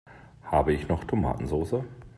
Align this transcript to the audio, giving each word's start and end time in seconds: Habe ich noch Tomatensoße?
Habe 0.45 0.73
ich 0.73 0.87
noch 0.87 1.03
Tomatensoße? 1.03 1.83